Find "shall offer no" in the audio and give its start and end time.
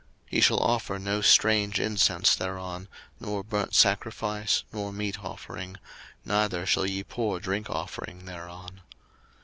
0.41-1.21